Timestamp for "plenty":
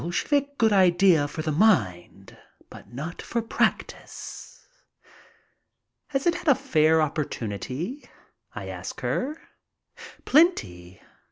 10.25-10.99